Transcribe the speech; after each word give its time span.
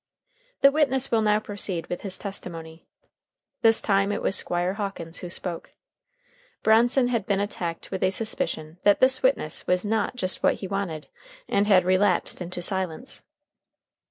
"The 0.61 0.71
witness 0.71 1.11
will 1.11 1.21
now 1.21 1.37
proceed 1.39 1.85
with 1.85 2.01
his 2.01 2.17
testimony." 2.17 2.87
This 3.61 3.81
time 3.81 4.11
it 4.11 4.23
was 4.23 4.35
Squire 4.35 4.73
Hawkins 4.73 5.19
who 5.19 5.29
spoke. 5.29 5.73
Bronson 6.63 7.09
had 7.09 7.27
been 7.27 7.39
attacked 7.39 7.91
with 7.91 8.01
a 8.01 8.09
suspicion 8.09 8.79
that 8.81 8.99
this 8.99 9.21
witness 9.21 9.67
was 9.67 9.85
not 9.85 10.15
just 10.15 10.41
what 10.41 10.55
he 10.55 10.67
wanted, 10.67 11.05
and 11.47 11.67
had 11.67 11.85
relapsed 11.85 12.41
into 12.41 12.63
silence. 12.63 13.21